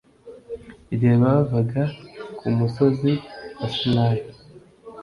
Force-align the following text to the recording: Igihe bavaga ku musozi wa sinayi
Igihe 0.93 1.15
bavaga 1.23 1.81
ku 2.37 2.45
musozi 2.57 3.11
wa 3.59 3.67
sinayi 3.75 4.21